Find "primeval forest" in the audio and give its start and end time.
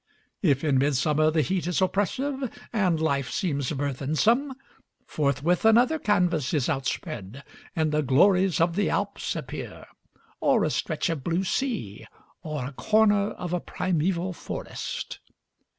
13.59-15.19